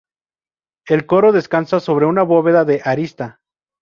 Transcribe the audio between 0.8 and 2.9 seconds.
El coro descansa sobre una bóveda de